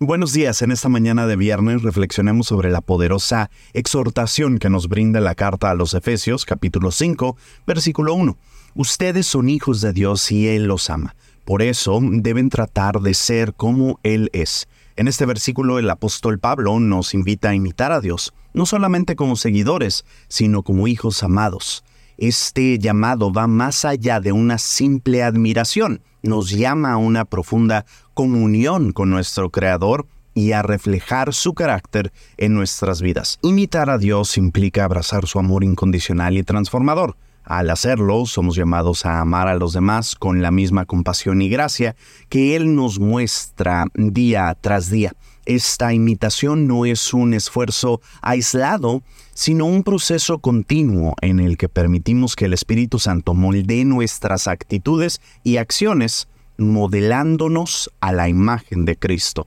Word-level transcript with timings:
Buenos 0.00 0.32
días, 0.32 0.62
en 0.62 0.70
esta 0.70 0.88
mañana 0.88 1.26
de 1.26 1.34
viernes 1.34 1.82
reflexionemos 1.82 2.46
sobre 2.46 2.70
la 2.70 2.80
poderosa 2.80 3.50
exhortación 3.72 4.58
que 4.58 4.70
nos 4.70 4.86
brinda 4.86 5.18
la 5.20 5.34
carta 5.34 5.70
a 5.70 5.74
los 5.74 5.92
Efesios 5.92 6.44
capítulo 6.44 6.92
5 6.92 7.36
versículo 7.66 8.14
1. 8.14 8.38
Ustedes 8.76 9.26
son 9.26 9.48
hijos 9.48 9.80
de 9.80 9.92
Dios 9.92 10.30
y 10.30 10.46
Él 10.46 10.66
los 10.66 10.88
ama. 10.88 11.16
Por 11.44 11.62
eso 11.62 11.98
deben 12.00 12.48
tratar 12.48 13.00
de 13.00 13.12
ser 13.12 13.54
como 13.54 13.98
Él 14.04 14.30
es. 14.32 14.68
En 14.94 15.08
este 15.08 15.26
versículo 15.26 15.80
el 15.80 15.90
apóstol 15.90 16.38
Pablo 16.38 16.78
nos 16.78 17.12
invita 17.12 17.48
a 17.48 17.56
imitar 17.56 17.90
a 17.90 18.00
Dios, 18.00 18.32
no 18.54 18.66
solamente 18.66 19.16
como 19.16 19.34
seguidores, 19.34 20.04
sino 20.28 20.62
como 20.62 20.86
hijos 20.86 21.24
amados. 21.24 21.82
Este 22.18 22.80
llamado 22.80 23.32
va 23.32 23.46
más 23.46 23.84
allá 23.84 24.18
de 24.18 24.32
una 24.32 24.58
simple 24.58 25.22
admiración, 25.22 26.02
nos 26.24 26.50
llama 26.50 26.92
a 26.92 26.96
una 26.96 27.24
profunda 27.24 27.86
comunión 28.12 28.90
con 28.90 29.08
nuestro 29.08 29.50
Creador 29.50 30.04
y 30.34 30.50
a 30.50 30.62
reflejar 30.62 31.32
su 31.32 31.54
carácter 31.54 32.12
en 32.36 32.54
nuestras 32.54 33.02
vidas. 33.02 33.38
Imitar 33.42 33.88
a 33.88 33.98
Dios 33.98 34.36
implica 34.36 34.84
abrazar 34.84 35.28
su 35.28 35.38
amor 35.38 35.62
incondicional 35.62 36.36
y 36.36 36.42
transformador. 36.42 37.16
Al 37.48 37.70
hacerlo, 37.70 38.26
somos 38.26 38.56
llamados 38.56 39.06
a 39.06 39.20
amar 39.20 39.48
a 39.48 39.54
los 39.54 39.72
demás 39.72 40.16
con 40.16 40.42
la 40.42 40.50
misma 40.50 40.84
compasión 40.84 41.40
y 41.40 41.48
gracia 41.48 41.96
que 42.28 42.54
Él 42.54 42.74
nos 42.74 43.00
muestra 43.00 43.86
día 43.94 44.54
tras 44.60 44.90
día. 44.90 45.14
Esta 45.46 45.94
imitación 45.94 46.66
no 46.66 46.84
es 46.84 47.14
un 47.14 47.32
esfuerzo 47.32 48.02
aislado, 48.20 49.02
sino 49.32 49.64
un 49.64 49.82
proceso 49.82 50.40
continuo 50.40 51.14
en 51.22 51.40
el 51.40 51.56
que 51.56 51.70
permitimos 51.70 52.36
que 52.36 52.44
el 52.44 52.52
Espíritu 52.52 52.98
Santo 52.98 53.32
moldee 53.32 53.86
nuestras 53.86 54.46
actitudes 54.46 55.22
y 55.42 55.56
acciones, 55.56 56.28
modelándonos 56.58 57.90
a 58.00 58.12
la 58.12 58.28
imagen 58.28 58.84
de 58.84 58.98
Cristo. 58.98 59.46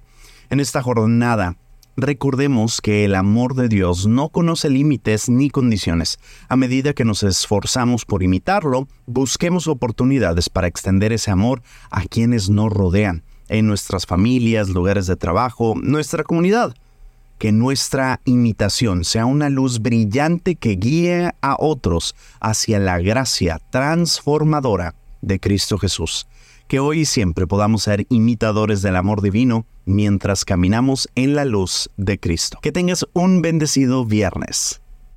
En 0.49 0.59
esta 0.59 0.81
jornada, 0.81 1.55
recordemos 1.97 2.81
que 2.81 3.05
el 3.05 3.15
amor 3.15 3.55
de 3.55 3.67
Dios 3.67 4.07
no 4.07 4.29
conoce 4.29 4.69
límites 4.69 5.29
ni 5.29 5.49
condiciones. 5.49 6.19
A 6.49 6.55
medida 6.55 6.93
que 6.93 7.05
nos 7.05 7.23
esforzamos 7.23 8.05
por 8.05 8.23
imitarlo, 8.23 8.87
busquemos 9.05 9.67
oportunidades 9.67 10.49
para 10.49 10.67
extender 10.67 11.13
ese 11.13 11.31
amor 11.31 11.61
a 11.89 12.03
quienes 12.03 12.49
nos 12.49 12.71
rodean 12.71 13.23
en 13.49 13.67
nuestras 13.67 14.05
familias, 14.05 14.69
lugares 14.69 15.07
de 15.07 15.15
trabajo, 15.15 15.75
nuestra 15.75 16.23
comunidad. 16.23 16.73
Que 17.37 17.51
nuestra 17.51 18.21
imitación 18.25 19.03
sea 19.03 19.25
una 19.25 19.49
luz 19.49 19.81
brillante 19.81 20.55
que 20.55 20.75
guíe 20.75 21.31
a 21.41 21.55
otros 21.59 22.15
hacia 22.39 22.79
la 22.79 22.99
gracia 22.99 23.59
transformadora 23.71 24.93
de 25.21 25.39
Cristo 25.39 25.77
Jesús. 25.77 26.27
Que 26.71 26.79
hoy 26.79 27.01
y 27.01 27.05
siempre 27.05 27.47
podamos 27.47 27.83
ser 27.83 28.05
imitadores 28.07 28.81
del 28.81 28.95
amor 28.95 29.21
divino 29.21 29.65
mientras 29.83 30.45
caminamos 30.45 31.09
en 31.15 31.35
la 31.35 31.43
luz 31.43 31.89
de 31.97 32.17
Cristo. 32.17 32.59
Que 32.61 32.71
tengas 32.71 33.05
un 33.11 33.41
bendecido 33.41 34.05
viernes. 34.05 34.80